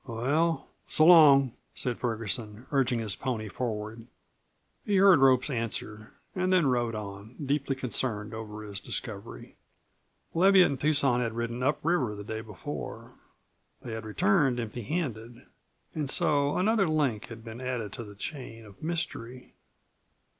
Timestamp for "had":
11.19-11.33, 13.93-14.03, 17.27-17.43